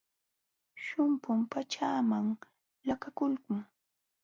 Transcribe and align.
Shumpum 0.83 1.39
pachaaman 1.51 2.25
laqakulqun. 2.87 3.59